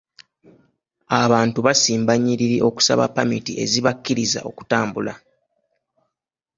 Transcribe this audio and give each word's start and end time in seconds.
Abantu 1.23 1.59
basimba 1.67 2.13
nnyiriri 2.17 2.57
okusaba 2.69 3.03
pamiti 3.15 3.51
ezibakkiriza 3.63 4.39
okutambula. 4.49 5.13